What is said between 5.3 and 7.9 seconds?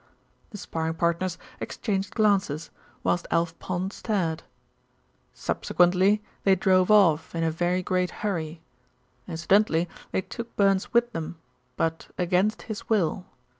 "Subsequently they drove off in a very